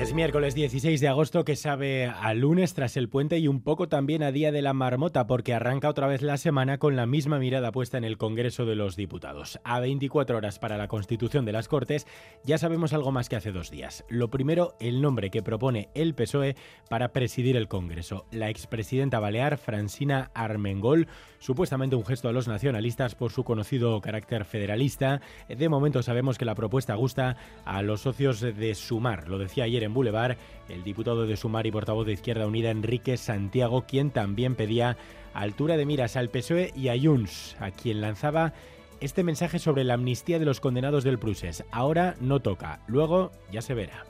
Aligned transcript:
Es 0.00 0.14
miércoles 0.14 0.54
16 0.54 0.98
de 0.98 1.08
agosto 1.08 1.44
que 1.44 1.56
sabe 1.56 2.06
a 2.06 2.32
lunes 2.32 2.72
tras 2.72 2.96
el 2.96 3.10
puente 3.10 3.38
y 3.38 3.48
un 3.48 3.60
poco 3.60 3.86
también 3.86 4.22
a 4.22 4.32
día 4.32 4.50
de 4.50 4.62
la 4.62 4.72
marmota 4.72 5.26
porque 5.26 5.52
arranca 5.52 5.90
otra 5.90 6.06
vez 6.06 6.22
la 6.22 6.38
semana 6.38 6.78
con 6.78 6.96
la 6.96 7.04
misma 7.04 7.38
mirada 7.38 7.70
puesta 7.70 7.98
en 7.98 8.04
el 8.04 8.16
Congreso 8.16 8.64
de 8.64 8.76
los 8.76 8.96
Diputados. 8.96 9.60
A 9.62 9.78
24 9.78 10.38
horas 10.38 10.58
para 10.58 10.78
la 10.78 10.88
constitución 10.88 11.44
de 11.44 11.52
las 11.52 11.68
Cortes 11.68 12.06
ya 12.44 12.56
sabemos 12.56 12.94
algo 12.94 13.12
más 13.12 13.28
que 13.28 13.36
hace 13.36 13.52
dos 13.52 13.70
días. 13.70 14.06
Lo 14.08 14.30
primero, 14.30 14.74
el 14.80 15.02
nombre 15.02 15.28
que 15.28 15.42
propone 15.42 15.90
el 15.92 16.14
PSOE 16.14 16.56
para 16.88 17.12
presidir 17.12 17.58
el 17.58 17.68
Congreso. 17.68 18.24
La 18.30 18.48
expresidenta 18.48 19.20
balear 19.20 19.58
Francina 19.58 20.30
Armengol, 20.32 21.08
supuestamente 21.40 21.96
un 21.96 22.06
gesto 22.06 22.30
a 22.30 22.32
los 22.32 22.48
nacionalistas 22.48 23.14
por 23.14 23.32
su 23.32 23.44
conocido 23.44 24.00
carácter 24.00 24.46
federalista. 24.46 25.20
De 25.46 25.68
momento 25.68 26.02
sabemos 26.02 26.38
que 26.38 26.46
la 26.46 26.54
propuesta 26.54 26.94
gusta 26.94 27.36
a 27.66 27.82
los 27.82 28.00
socios 28.00 28.40
de 28.40 28.74
Sumar, 28.74 29.28
lo 29.28 29.36
decía 29.36 29.64
ayer 29.64 29.84
en 29.84 29.89
Boulevard, 29.94 30.36
el 30.68 30.82
diputado 30.82 31.26
de 31.26 31.36
Sumar 31.36 31.66
y 31.66 31.70
portavoz 31.70 32.06
de 32.06 32.12
Izquierda 32.12 32.46
Unida, 32.46 32.70
Enrique 32.70 33.16
Santiago, 33.16 33.84
quien 33.86 34.10
también 34.10 34.54
pedía 34.54 34.96
altura 35.34 35.76
de 35.76 35.86
miras 35.86 36.16
al 36.16 36.30
PSOE 36.30 36.72
y 36.76 36.88
a 36.88 37.00
Junts, 37.00 37.56
a 37.60 37.70
quien 37.70 38.00
lanzaba 38.00 38.52
este 39.00 39.24
mensaje 39.24 39.58
sobre 39.58 39.84
la 39.84 39.94
amnistía 39.94 40.38
de 40.38 40.44
los 40.44 40.60
condenados 40.60 41.04
del 41.04 41.18
Prusés. 41.18 41.64
Ahora 41.70 42.16
no 42.20 42.40
toca, 42.40 42.80
luego 42.86 43.32
ya 43.50 43.62
se 43.62 43.74
verá. 43.74 44.09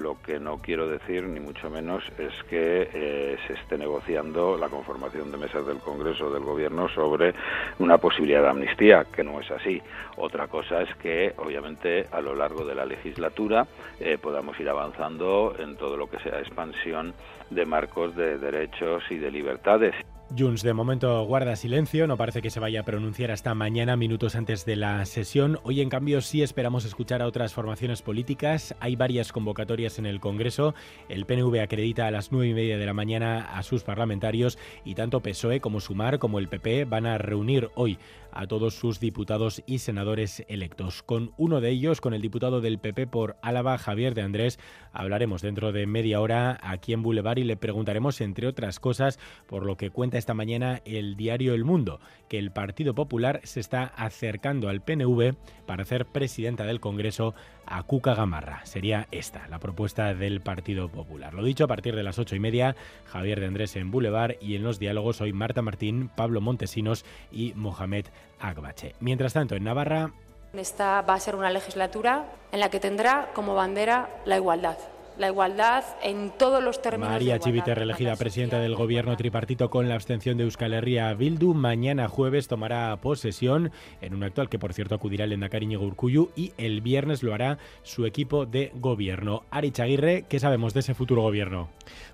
Lo 0.00 0.16
que 0.22 0.40
no 0.40 0.56
quiero 0.58 0.88
decir, 0.88 1.24
ni 1.24 1.40
mucho 1.40 1.68
menos, 1.68 2.02
es 2.16 2.32
que 2.48 2.88
eh, 2.92 3.36
se 3.46 3.52
esté 3.52 3.76
negociando 3.76 4.56
la 4.56 4.70
conformación 4.70 5.30
de 5.30 5.36
mesas 5.36 5.66
del 5.66 5.78
Congreso 5.78 6.30
del 6.30 6.42
Gobierno 6.42 6.88
sobre 6.88 7.34
una 7.78 7.98
posibilidad 7.98 8.42
de 8.42 8.48
amnistía, 8.48 9.04
que 9.14 9.22
no 9.22 9.38
es 9.40 9.50
así. 9.50 9.82
Otra 10.16 10.48
cosa 10.48 10.80
es 10.80 10.94
que, 10.96 11.34
obviamente, 11.36 12.06
a 12.10 12.22
lo 12.22 12.34
largo 12.34 12.64
de 12.64 12.74
la 12.74 12.86
legislatura 12.86 13.66
eh, 14.00 14.16
podamos 14.16 14.58
ir 14.58 14.70
avanzando 14.70 15.54
en 15.58 15.76
todo 15.76 15.98
lo 15.98 16.08
que 16.08 16.18
sea 16.20 16.38
expansión 16.38 17.12
de 17.50 17.66
marcos 17.66 18.16
de 18.16 18.38
derechos 18.38 19.02
y 19.10 19.18
de 19.18 19.30
libertades. 19.30 19.94
Junts 20.38 20.62
de 20.62 20.72
momento 20.72 21.24
guarda 21.24 21.56
silencio, 21.56 22.06
no 22.06 22.16
parece 22.16 22.40
que 22.40 22.50
se 22.50 22.60
vaya 22.60 22.80
a 22.80 22.84
pronunciar 22.84 23.32
hasta 23.32 23.52
mañana, 23.56 23.96
minutos 23.96 24.36
antes 24.36 24.64
de 24.64 24.76
la 24.76 25.04
sesión. 25.04 25.58
Hoy, 25.64 25.80
en 25.80 25.88
cambio, 25.88 26.20
sí 26.20 26.40
esperamos 26.40 26.84
escuchar 26.84 27.20
a 27.20 27.26
otras 27.26 27.52
formaciones 27.52 28.00
políticas. 28.00 28.76
Hay 28.78 28.94
varias 28.94 29.32
convocatorias 29.32 29.98
en 29.98 30.06
el 30.06 30.20
Congreso. 30.20 30.76
El 31.08 31.26
PNV 31.26 31.60
acredita 31.60 32.06
a 32.06 32.12
las 32.12 32.30
nueve 32.30 32.46
y 32.46 32.54
media 32.54 32.78
de 32.78 32.86
la 32.86 32.94
mañana 32.94 33.40
a 33.58 33.64
sus 33.64 33.82
parlamentarios 33.82 34.56
y 34.84 34.94
tanto 34.94 35.20
PSOE 35.20 35.60
como 35.60 35.80
Sumar 35.80 36.20
como 36.20 36.38
el 36.38 36.48
PP 36.48 36.84
van 36.84 37.06
a 37.06 37.18
reunir 37.18 37.70
hoy 37.74 37.98
a 38.32 38.46
todos 38.46 38.74
sus 38.74 39.00
diputados 39.00 39.64
y 39.66 39.78
senadores 39.78 40.44
electos. 40.46 41.02
Con 41.02 41.32
uno 41.36 41.60
de 41.60 41.70
ellos, 41.70 42.00
con 42.00 42.14
el 42.14 42.22
diputado 42.22 42.60
del 42.60 42.78
PP 42.78 43.08
por 43.08 43.36
Álava, 43.42 43.76
Javier 43.78 44.14
de 44.14 44.22
Andrés, 44.22 44.60
hablaremos 44.92 45.42
dentro 45.42 45.72
de 45.72 45.86
media 45.86 46.20
hora 46.20 46.56
aquí 46.62 46.92
en 46.92 47.02
Boulevard 47.02 47.38
y 47.38 47.44
le 47.44 47.56
preguntaremos, 47.56 48.20
entre 48.20 48.46
otras 48.46 48.78
cosas, 48.78 49.18
por 49.48 49.66
lo 49.66 49.76
que 49.76 49.90
cuenta 49.90 50.19
esta 50.20 50.34
mañana 50.34 50.80
el 50.84 51.16
diario 51.16 51.54
El 51.54 51.64
Mundo, 51.64 51.98
que 52.28 52.38
el 52.38 52.52
Partido 52.52 52.94
Popular 52.94 53.40
se 53.42 53.58
está 53.58 53.82
acercando 53.96 54.68
al 54.68 54.80
PNV 54.80 55.34
para 55.66 55.82
hacer 55.82 56.06
presidenta 56.06 56.64
del 56.64 56.78
Congreso 56.78 57.34
a 57.66 57.82
Cuca 57.82 58.14
Gamarra. 58.14 58.64
Sería 58.64 59.08
esta 59.10 59.48
la 59.48 59.58
propuesta 59.58 60.14
del 60.14 60.40
Partido 60.40 60.88
Popular. 60.88 61.34
Lo 61.34 61.42
dicho, 61.42 61.64
a 61.64 61.68
partir 61.68 61.96
de 61.96 62.04
las 62.04 62.18
ocho 62.18 62.36
y 62.36 62.40
media, 62.40 62.76
Javier 63.06 63.40
de 63.40 63.46
Andrés 63.46 63.74
en 63.74 63.90
Boulevard 63.90 64.36
y 64.40 64.54
en 64.54 64.62
los 64.62 64.78
diálogos 64.78 65.20
hoy 65.20 65.32
Marta 65.32 65.62
Martín, 65.62 66.08
Pablo 66.14 66.40
Montesinos 66.40 67.04
y 67.32 67.52
Mohamed 67.56 68.06
Agbache. 68.38 68.94
Mientras 69.00 69.32
tanto, 69.32 69.56
en 69.56 69.64
Navarra... 69.64 70.12
Esta 70.52 71.02
va 71.02 71.14
a 71.14 71.20
ser 71.20 71.34
una 71.34 71.50
legislatura 71.50 72.32
en 72.52 72.60
la 72.60 72.70
que 72.70 72.80
tendrá 72.80 73.30
como 73.34 73.54
bandera 73.54 74.08
la 74.24 74.36
igualdad 74.36 74.76
la 75.20 75.28
igualdad 75.28 75.84
en 76.02 76.30
todos 76.30 76.64
los 76.64 76.80
términos. 76.80 77.10
María 77.10 77.38
Chivite, 77.38 77.74
reelegida 77.74 78.16
presidenta 78.16 78.58
del 78.58 78.74
gobierno 78.74 79.16
tripartito 79.18 79.68
con 79.68 79.86
la 79.86 79.94
abstención 79.94 80.38
de 80.38 80.44
Euskal 80.44 80.72
Herria 80.72 81.12
Bildu, 81.12 81.52
mañana 81.52 82.08
jueves 82.08 82.48
tomará 82.48 82.96
posesión 83.02 83.70
en 84.00 84.14
un 84.14 84.22
acto 84.22 84.40
al 84.40 84.48
que, 84.48 84.58
por 84.58 84.72
cierto, 84.72 84.94
acudirá 84.94 85.26
el 85.26 85.32
Endacari 85.32 85.76
Urcuyu 85.76 86.30
y 86.34 86.54
el 86.56 86.80
viernes 86.80 87.22
lo 87.22 87.34
hará 87.34 87.58
su 87.82 88.06
equipo 88.06 88.46
de 88.46 88.72
gobierno. 88.74 89.44
Ari 89.50 89.72
Chaguirre, 89.72 90.24
¿qué 90.26 90.40
sabemos 90.40 90.72
de 90.72 90.80
ese 90.80 90.94
futuro 90.94 91.20
gobierno? 91.20 91.68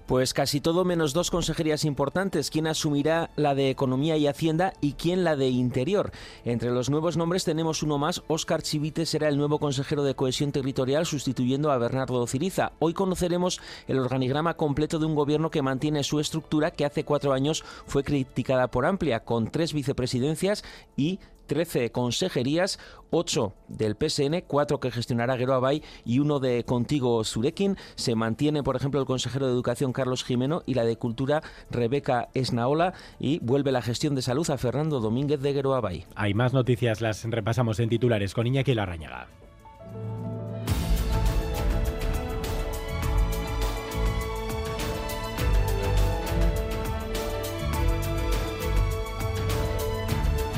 Pues 0.06 0.34
casi 0.34 0.60
todo 0.60 0.84
menos 0.84 1.12
dos 1.12 1.32
consejerías 1.32 1.84
importantes. 1.84 2.50
¿Quién 2.50 2.68
asumirá 2.68 3.30
la 3.34 3.56
de 3.56 3.70
Economía 3.70 4.16
y 4.16 4.28
Hacienda 4.28 4.72
y 4.80 4.92
quién 4.92 5.24
la 5.24 5.34
de 5.34 5.48
Interior? 5.48 6.12
Entre 6.44 6.70
los 6.70 6.90
nuevos 6.90 7.16
nombres 7.16 7.44
tenemos 7.44 7.82
uno 7.82 7.98
más. 7.98 8.22
Óscar 8.28 8.62
Chivite 8.62 9.04
será 9.04 9.28
el 9.28 9.36
nuevo 9.36 9.58
consejero 9.58 10.04
de 10.04 10.14
Cohesión 10.14 10.52
Territorial 10.52 11.06
sustituyendo 11.06 11.72
a 11.72 11.78
Bernardo 11.78 12.24
Ciriza. 12.28 12.72
Hoy 12.78 12.94
conoceremos 12.96 13.60
el 13.86 14.00
organigrama 14.00 14.54
completo 14.54 14.98
de 14.98 15.06
un 15.06 15.14
gobierno 15.14 15.50
que 15.50 15.62
mantiene 15.62 16.02
su 16.02 16.18
estructura 16.18 16.72
que 16.72 16.84
hace 16.84 17.04
cuatro 17.04 17.32
años 17.32 17.62
fue 17.86 18.02
criticada 18.02 18.68
por 18.68 18.86
amplia, 18.86 19.20
con 19.20 19.52
tres 19.52 19.72
vicepresidencias 19.72 20.64
y 20.96 21.20
13 21.46 21.90
consejerías, 21.90 22.78
8 23.10 23.52
del 23.68 23.96
PSN, 23.96 24.42
4 24.46 24.80
que 24.80 24.90
gestionará 24.90 25.36
Geroabay 25.36 25.82
y 26.04 26.18
uno 26.18 26.40
de 26.40 26.64
Contigo 26.64 27.22
Surekin. 27.24 27.76
Se 27.94 28.14
mantiene, 28.14 28.62
por 28.62 28.76
ejemplo, 28.76 29.00
el 29.00 29.06
consejero 29.06 29.46
de 29.46 29.52
Educación 29.52 29.92
Carlos 29.92 30.24
Jimeno 30.24 30.62
y 30.66 30.74
la 30.74 30.84
de 30.84 30.96
Cultura 30.96 31.42
Rebeca 31.70 32.28
Esnaola 32.34 32.94
y 33.18 33.38
vuelve 33.40 33.72
la 33.72 33.82
gestión 33.82 34.14
de 34.14 34.22
salud 34.22 34.48
a 34.50 34.58
Fernando 34.58 35.00
Domínguez 35.00 35.40
de 35.40 35.54
Geroabay. 35.54 36.04
Hay 36.14 36.34
más 36.34 36.52
noticias, 36.52 37.00
las 37.00 37.24
repasamos 37.24 37.78
en 37.80 37.88
titulares 37.88 38.34
con 38.34 38.46
Iñaki 38.46 38.74
Larrañaga. 38.74 39.28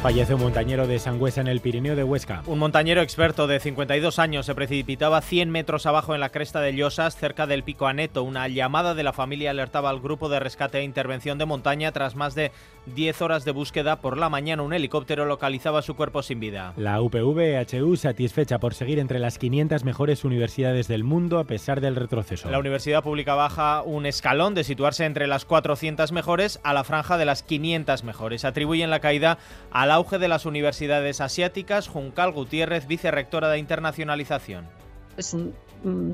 Fallece 0.03 0.33
un 0.33 0.41
montañero 0.41 0.87
de 0.87 1.01
Sangüesa 1.01 1.41
en 1.41 1.49
el 1.49 1.61
Pirineo 1.61 1.97
de 1.97 2.05
Huesca. 2.05 2.45
Un 2.47 2.61
montañero 2.61 3.03
experto 3.03 3.49
de 3.49 3.59
52 3.59 4.21
años 4.21 4.47
se 4.47 4.55
precipitaba 4.55 5.21
100 5.21 5.51
metros 5.51 5.87
abajo 5.87 6.15
en 6.15 6.21
la 6.21 6.29
cresta 6.29 6.61
de 6.61 6.73
Llosas, 6.73 7.17
cerca 7.17 7.49
del 7.49 7.65
Pico 7.65 7.89
Aneto. 7.89 8.23
Una 8.23 8.47
llamada 8.47 8.95
de 8.95 9.03
la 9.03 9.13
familia 9.13 9.51
alertaba 9.51 9.91
al 9.91 9.99
grupo 9.99 10.29
de 10.29 10.39
rescate 10.39 10.79
e 10.79 10.85
intervención 10.85 11.37
de 11.37 11.47
montaña. 11.47 11.91
Tras 11.91 12.15
más 12.15 12.37
de 12.37 12.53
10 12.95 13.23
horas 13.23 13.45
de 13.45 13.51
búsqueda, 13.51 14.01
por 14.01 14.17
la 14.17 14.29
mañana 14.29 14.63
un 14.63 14.73
helicóptero 14.73 15.25
localizaba 15.25 15.83
su 15.83 15.97
cuerpo 15.97 16.23
sin 16.23 16.39
vida. 16.39 16.75
La 16.77 17.01
UPV-HU 17.01 17.97
satisfecha 17.97 18.61
por 18.61 18.75
seguir 18.75 19.01
entre 19.01 19.19
las 19.19 19.37
500 19.37 19.83
mejores 19.83 20.25
universidades 20.25 20.87
del 20.87 21.03
mundo 21.03 21.41
a 21.41 21.45
pesar 21.45 21.81
del 21.81 21.97
retroceso. 21.97 22.49
La 22.49 22.61
Universidad 22.61 23.03
Pública 23.03 23.35
baja 23.35 23.83
un 23.83 24.07
escalón 24.07 24.55
de 24.55 24.63
situarse 24.63 25.07
entre 25.07 25.27
las 25.27 25.45
400 25.45 26.13
mejores 26.13 26.61
a 26.63 26.73
la 26.73 26.85
franja 26.85 27.19
de 27.19 27.25
las 27.25 27.43
500 27.43 28.05
mejores. 28.05 28.45
Atribuyen 28.45 28.91
la 28.91 29.01
caída 29.01 29.39
a 29.73 29.88
al 29.89 29.93
auge 29.93 30.19
de 30.19 30.29
las 30.29 30.45
universidades 30.45 31.23
asiáticas, 31.23 31.89
Juncal 31.89 32.33
Gutiérrez, 32.33 32.87
vicerrectora 32.87 33.49
de 33.49 33.57
internacionalización. 33.57 34.69
Es 35.17 35.33
un 35.33 35.55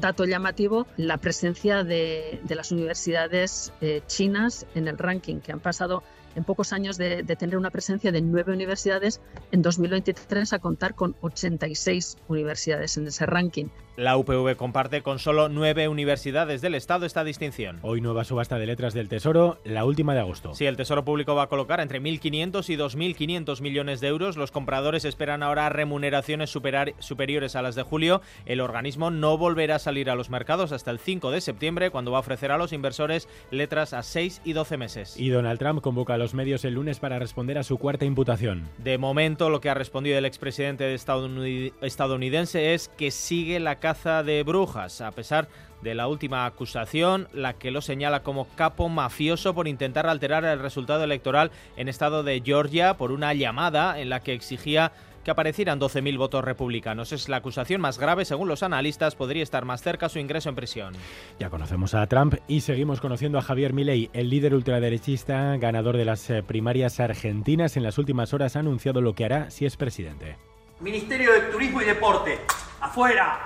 dato 0.00 0.24
llamativo 0.24 0.86
la 0.96 1.18
presencia 1.18 1.82
de, 1.82 2.40
las 2.48 2.70
universidades 2.70 3.72
eh, 3.80 4.00
chinas 4.06 4.64
en 4.76 4.86
el 4.86 4.96
ranking, 4.96 5.40
que 5.40 5.50
han 5.50 5.58
pasado 5.58 6.04
en 6.34 6.44
pocos 6.44 6.72
años 6.72 6.96
de, 6.96 7.22
tener 7.36 7.56
una 7.56 7.70
presencia 7.70 8.12
de 8.12 8.20
nueve 8.20 8.52
universidades, 8.52 9.20
en 9.52 9.62
2023 9.62 10.52
a 10.52 10.58
contar 10.58 10.94
con 10.94 11.16
86 11.20 12.18
universidades 12.28 12.96
en 12.96 13.06
ese 13.06 13.26
ranking. 13.26 13.66
La 13.96 14.16
UPV 14.16 14.56
comparte 14.56 15.02
con 15.02 15.20
solo 15.20 15.48
nueve 15.48 15.86
universidades 15.86 16.60
del 16.60 16.74
Estado 16.74 17.06
esta 17.06 17.22
distinción. 17.22 17.78
Hoy 17.82 18.00
nueva 18.00 18.24
subasta 18.24 18.58
de 18.58 18.66
letras 18.66 18.92
del 18.92 19.08
Tesoro, 19.08 19.58
la 19.62 19.84
última 19.84 20.14
de 20.14 20.20
agosto. 20.20 20.52
Sí, 20.52 20.66
el 20.66 20.76
Tesoro 20.76 21.04
Público 21.04 21.36
va 21.36 21.44
a 21.44 21.48
colocar 21.48 21.78
entre 21.78 22.02
1.500 22.02 22.68
y 22.70 22.76
2.500 22.76 23.60
millones 23.60 24.00
de 24.00 24.08
euros. 24.08 24.36
Los 24.36 24.50
compradores 24.50 25.04
esperan 25.04 25.44
ahora 25.44 25.68
remuneraciones 25.68 26.50
superiores 26.50 27.54
a 27.54 27.62
las 27.62 27.76
de 27.76 27.84
julio. 27.84 28.20
El 28.46 28.60
organismo 28.60 29.12
no 29.12 29.38
volverá 29.38 29.76
a 29.76 29.78
salir 29.78 30.10
a 30.10 30.16
los 30.16 30.28
mercados 30.28 30.72
hasta 30.72 30.90
el 30.90 30.98
5 30.98 31.30
de 31.30 31.40
septiembre, 31.40 31.90
cuando 31.90 32.10
va 32.10 32.16
a 32.16 32.20
ofrecer 32.20 32.50
a 32.50 32.58
los 32.58 32.72
inversores 32.72 33.28
letras 33.52 33.92
a 33.92 34.02
6 34.02 34.42
y 34.44 34.54
12 34.54 34.76
meses. 34.76 35.20
Y 35.20 35.28
Donald 35.28 35.60
Trump 35.60 35.80
convoca 35.82 36.14
a 36.14 36.18
los 36.18 36.23
medios 36.32 36.64
el 36.64 36.74
lunes 36.74 37.00
para 37.00 37.18
responder 37.18 37.58
a 37.58 37.64
su 37.64 37.76
cuarta 37.76 38.06
imputación. 38.06 38.68
De 38.78 38.96
momento, 38.96 39.50
lo 39.50 39.60
que 39.60 39.68
ha 39.68 39.74
respondido 39.74 40.16
el 40.16 40.24
expresidente 40.24 40.94
estadounidense 40.94 42.72
es 42.72 42.88
que 42.96 43.10
sigue 43.10 43.60
la 43.60 43.80
caza 43.80 44.22
de 44.22 44.42
brujas, 44.42 45.02
a 45.02 45.10
pesar 45.10 45.48
de 45.82 45.94
la 45.94 46.08
última 46.08 46.46
acusación, 46.46 47.28
la 47.32 47.52
que 47.52 47.70
lo 47.70 47.82
señala 47.82 48.22
como 48.22 48.48
capo 48.56 48.88
mafioso 48.88 49.54
por 49.54 49.68
intentar 49.68 50.06
alterar 50.06 50.44
el 50.44 50.58
resultado 50.58 51.04
electoral 51.04 51.50
en 51.76 51.88
estado 51.88 52.22
de 52.22 52.40
Georgia 52.42 52.94
por 52.94 53.12
una 53.12 53.34
llamada 53.34 54.00
en 54.00 54.08
la 54.08 54.20
que 54.20 54.32
exigía 54.32 54.92
que 55.24 55.30
aparecieran 55.30 55.80
12.000 55.80 56.18
votos 56.18 56.44
republicanos. 56.44 57.12
Es 57.12 57.28
la 57.28 57.38
acusación 57.38 57.80
más 57.80 57.98
grave, 57.98 58.24
según 58.24 58.48
los 58.48 58.62
analistas, 58.62 59.16
podría 59.16 59.42
estar 59.42 59.64
más 59.64 59.82
cerca 59.82 60.08
su 60.08 60.18
ingreso 60.18 60.48
en 60.48 60.54
prisión. 60.54 60.94
Ya 61.40 61.50
conocemos 61.50 61.94
a 61.94 62.06
Trump 62.06 62.34
y 62.46 62.60
seguimos 62.60 63.00
conociendo 63.00 63.38
a 63.38 63.42
Javier 63.42 63.72
Milei, 63.72 64.10
el 64.12 64.30
líder 64.30 64.54
ultraderechista, 64.54 65.56
ganador 65.56 65.96
de 65.96 66.04
las 66.04 66.28
eh, 66.30 66.42
primarias 66.42 67.00
argentinas. 67.00 67.76
En 67.76 67.82
las 67.82 67.98
últimas 67.98 68.34
horas 68.34 68.56
ha 68.56 68.60
anunciado 68.60 69.00
lo 69.00 69.14
que 69.14 69.24
hará 69.24 69.50
si 69.50 69.66
es 69.66 69.76
presidente. 69.76 70.36
Ministerio 70.80 71.32
de 71.32 71.40
Turismo 71.52 71.80
y 71.80 71.86
Deporte, 71.86 72.40
afuera. 72.80 73.38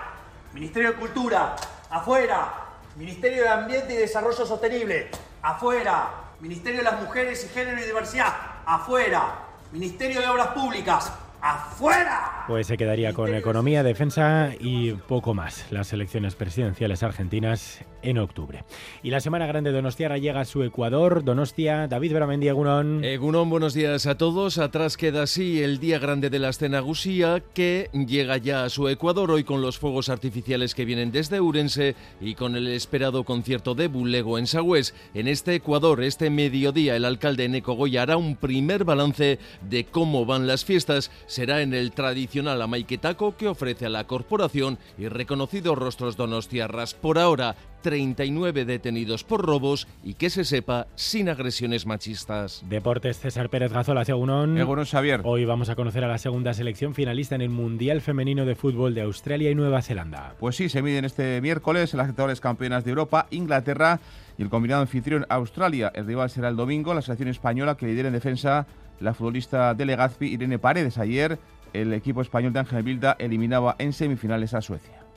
Ministerio 0.52 0.92
de 0.92 0.96
Cultura, 0.96 1.54
afuera. 1.88 2.64
Ministerio 2.96 3.44
de 3.44 3.48
Ambiente 3.48 3.94
y 3.94 3.96
Desarrollo 3.96 4.44
Sostenible, 4.44 5.08
afuera. 5.40 6.10
Ministerio 6.40 6.78
de 6.78 6.84
las 6.84 7.00
Mujeres 7.00 7.44
y 7.44 7.48
Género 7.48 7.80
y 7.80 7.84
Diversidad, 7.84 8.32
afuera. 8.66 9.44
Ministerio 9.70 10.20
de 10.20 10.26
Obras 10.26 10.48
Públicas, 10.48 11.12
¡Afuera! 11.40 12.44
Pues 12.48 12.66
se 12.66 12.76
quedaría 12.76 13.12
con 13.12 13.34
economía, 13.34 13.82
defensa 13.82 14.50
y 14.58 14.92
poco 14.92 15.34
más. 15.34 15.70
Las 15.70 15.92
elecciones 15.92 16.34
presidenciales 16.34 17.02
argentinas 17.02 17.80
en 18.02 18.18
octubre. 18.18 18.64
Y 19.02 19.10
la 19.10 19.20
Semana 19.20 19.46
Grande 19.46 19.70
de 19.70 19.76
Donostia 19.76 20.16
llega 20.16 20.40
a 20.40 20.44
su 20.44 20.62
Ecuador. 20.62 21.24
Donostia, 21.24 21.88
David 21.88 22.12
Beramendi, 22.12 22.48
Egunon. 22.48 23.04
Egunon, 23.04 23.50
buenos 23.50 23.74
días 23.74 24.06
a 24.06 24.16
todos. 24.16 24.58
Atrás 24.58 24.96
queda 24.96 25.22
así 25.22 25.62
el 25.62 25.78
Día 25.78 25.98
Grande 25.98 26.30
de 26.30 26.38
la 26.38 26.50
Escena 26.50 26.80
Gusía, 26.80 27.42
que 27.54 27.90
llega 27.92 28.36
ya 28.36 28.64
a 28.64 28.68
su 28.68 28.88
Ecuador 28.88 29.30
hoy 29.30 29.44
con 29.44 29.62
los 29.62 29.78
fuegos 29.78 30.08
artificiales 30.08 30.74
que 30.74 30.84
vienen 30.84 31.12
desde 31.12 31.40
Urense 31.40 31.94
y 32.20 32.34
con 32.34 32.56
el 32.56 32.68
esperado 32.68 33.24
concierto 33.24 33.74
de 33.74 33.88
Bulego 33.88 34.38
en 34.38 34.46
Sagüés. 34.46 34.94
En 35.14 35.28
este 35.28 35.54
Ecuador, 35.54 36.02
este 36.02 36.30
mediodía, 36.30 36.96
el 36.96 37.04
alcalde 37.04 37.48
Neco 37.48 37.74
Goya 37.74 38.02
hará 38.02 38.16
un 38.16 38.36
primer 38.36 38.84
balance 38.84 39.38
de 39.68 39.84
cómo 39.84 40.24
van 40.24 40.46
las 40.46 40.64
fiestas 40.64 41.10
será 41.26 41.62
en 41.62 41.74
el 41.74 41.92
tradicional 41.92 42.60
Amaiquetaco 42.62 43.36
que 43.36 43.48
ofrece 43.48 43.86
a 43.86 43.90
la 43.90 44.06
corporación 44.06 44.78
y 44.96 45.08
reconocidos 45.08 45.76
rostros 45.78 46.16
donostiarras. 46.16 46.94
Por 46.94 47.18
ahora, 47.18 47.56
39 47.82 48.64
detenidos 48.64 49.24
por 49.24 49.44
robos 49.44 49.86
y 50.02 50.14
que 50.14 50.30
se 50.30 50.44
sepa 50.44 50.86
sin 50.94 51.28
agresiones 51.28 51.86
machistas. 51.86 52.64
Deportes 52.68 53.18
César 53.18 53.48
Pérez 53.50 53.72
Gazola, 53.72 54.02
Egunon. 54.02 54.58
Egunon 54.58 54.84
Xavier. 54.84 55.20
Hoy 55.24 55.44
vamos 55.44 55.68
a 55.68 55.76
conocer 55.76 56.04
a 56.04 56.08
la 56.08 56.18
segunda 56.18 56.54
selección 56.54 56.94
finalista 56.94 57.34
en 57.34 57.42
el 57.42 57.50
Mundial 57.50 58.00
Femenino 58.00 58.44
de 58.44 58.54
Fútbol 58.54 58.94
de 58.94 59.02
Australia 59.02 59.50
y 59.50 59.54
Nueva 59.54 59.82
Zelanda. 59.82 60.34
Pues 60.38 60.56
sí, 60.56 60.68
se 60.68 60.82
miden 60.82 61.04
este 61.04 61.40
miércoles 61.40 61.94
las 61.94 62.08
actuales 62.08 62.40
campeonas 62.40 62.84
de 62.84 62.90
Europa, 62.90 63.26
Inglaterra 63.30 64.00
y 64.36 64.42
el 64.42 64.50
combinado 64.50 64.82
anfitrión 64.82 65.26
Australia. 65.28 65.90
El 65.94 66.06
rival 66.06 66.30
será 66.30 66.48
el 66.48 66.56
domingo, 66.56 66.94
la 66.94 67.02
selección 67.02 67.28
española 67.28 67.76
que 67.76 67.86
lidera 67.86 68.08
en 68.08 68.14
defensa 68.14 68.66
la 69.00 69.14
futbolista 69.14 69.74
de 69.74 69.84
Legazpi 69.86 70.26
Irene 70.26 70.58
Paredes. 70.58 70.98
Ayer 70.98 71.38
el 71.72 71.92
equipo 71.92 72.22
español 72.22 72.52
de 72.52 72.60
Ángel 72.60 72.82
Vilda 72.82 73.16
eliminaba 73.18 73.76
en 73.78 73.92
semifinales 73.92 74.54
a 74.54 74.62
Suecia. 74.62 75.07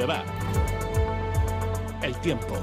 Boulevard. 0.00 0.26
El 2.02 2.18
tiempo. 2.22 2.58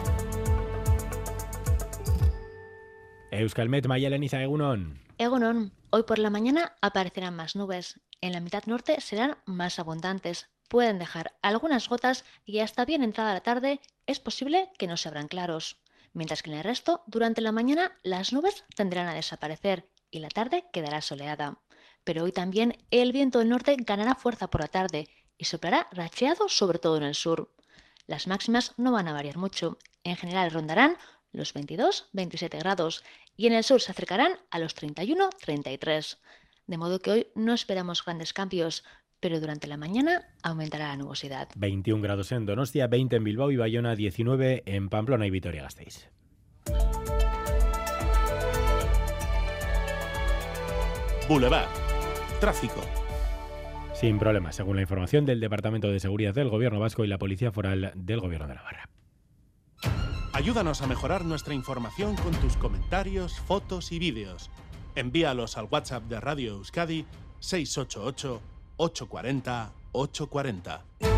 Euskalmet, 3.29 3.85
Mayaleniza, 3.85 4.41
Egunon. 4.41 4.99
Egunon, 5.19 5.71
hoy 5.91 6.01
por 6.01 6.17
la 6.17 6.31
mañana 6.31 6.75
aparecerán 6.81 7.35
más 7.35 7.55
nubes. 7.55 7.99
En 8.21 8.33
la 8.33 8.39
mitad 8.39 8.63
norte 8.65 9.01
serán 9.01 9.37
más 9.45 9.77
abundantes. 9.77 10.49
Pueden 10.67 10.97
dejar 10.97 11.33
algunas 11.43 11.87
gotas 11.87 12.25
y 12.43 12.59
hasta 12.59 12.85
bien 12.85 13.03
entrada 13.03 13.35
la 13.35 13.41
tarde 13.41 13.81
es 14.07 14.19
posible 14.19 14.71
que 14.79 14.87
no 14.87 14.97
se 14.97 15.09
abran 15.09 15.27
claros 15.27 15.77
mientras 16.13 16.41
que 16.41 16.49
en 16.49 16.57
el 16.57 16.63
resto, 16.63 17.03
durante 17.05 17.41
la 17.41 17.51
mañana, 17.51 17.91
las 18.01 18.33
nubes 18.33 18.65
tendrán 18.75 19.07
a 19.07 19.13
desaparecer 19.13 19.87
y 20.09 20.19
la 20.19 20.29
tarde 20.29 20.65
quedará 20.73 21.01
soleada. 21.01 21.59
Pero 22.03 22.23
hoy 22.23 22.31
también 22.31 22.77
el 22.89 23.11
viento 23.11 23.37
del 23.37 23.49
norte 23.49 23.75
ganará 23.79 24.15
fuerza 24.15 24.49
por 24.49 24.61
la 24.61 24.67
tarde 24.67 25.07
y 25.37 25.45
soplará 25.45 25.87
racheado 25.91 26.49
sobre 26.49 26.79
todo 26.79 26.97
en 26.97 27.03
el 27.03 27.15
sur. 27.15 27.51
Las 28.07 28.27
máximas 28.27 28.73
no 28.77 28.91
van 28.91 29.07
a 29.07 29.13
variar 29.13 29.37
mucho, 29.37 29.77
en 30.03 30.15
general 30.15 30.51
rondarán 30.51 30.97
los 31.31 31.53
22-27 31.53 32.59
grados 32.59 33.03
y 33.35 33.47
en 33.47 33.53
el 33.53 33.63
sur 33.63 33.81
se 33.81 33.91
acercarán 33.91 34.33
a 34.49 34.59
los 34.59 34.75
31-33. 34.75 36.17
De 36.65 36.77
modo 36.77 36.99
que 36.99 37.11
hoy 37.11 37.27
no 37.35 37.53
esperamos 37.53 38.03
grandes 38.03 38.33
cambios, 38.33 38.83
pero 39.19 39.39
durante 39.39 39.67
la 39.67 39.77
mañana 39.77 40.27
aumentará 40.43 40.89
la 40.89 40.97
nubosidad. 40.97 41.49
21 41.55 42.01
grados 42.01 42.31
en 42.31 42.45
Donostia, 42.45 42.87
20 42.87 43.15
en 43.15 43.23
Bilbao 43.23 43.51
y 43.51 43.57
Bayona, 43.57 43.95
19 43.95 44.63
en 44.65 44.89
Pamplona 44.89 45.27
y 45.27 45.31
Vitoria-Gasteiz. 45.31 46.09
Boulevard. 51.27 51.67
Tráfico. 52.39 52.81
Sin 53.99 54.19
problemas, 54.19 54.55
según 54.55 54.75
la 54.75 54.83
información 54.83 55.25
del 55.25 55.39
Departamento 55.39 55.89
de 55.89 55.99
Seguridad 55.99 56.35
del 56.35 56.49
Gobierno 56.49 56.79
Vasco 56.79 57.03
y 57.03 57.07
la 57.07 57.17
Policía 57.17 57.51
Foral 57.51 57.93
del 57.95 58.19
Gobierno 58.19 58.47
de 58.47 58.53
Navarra. 58.53 58.87
Ayúdanos 60.33 60.83
a 60.83 60.87
mejorar 60.87 61.25
nuestra 61.25 61.55
información 61.55 62.15
con 62.17 62.31
tus 62.33 62.57
comentarios, 62.57 63.39
fotos 63.39 63.91
y 63.91 63.97
vídeos. 63.97 64.51
Envíalos 64.93 65.57
al 65.57 65.67
WhatsApp 65.71 66.03
de 66.03 66.19
Radio 66.19 66.57
Euskadi 66.57 67.07
688 67.39 68.39
840 68.77 69.73
840. 69.93 71.16